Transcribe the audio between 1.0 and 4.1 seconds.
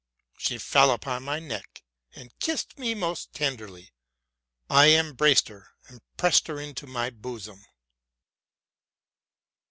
my neck, and kissed me most tenderly.